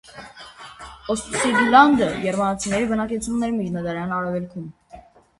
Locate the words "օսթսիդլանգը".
1.13-2.07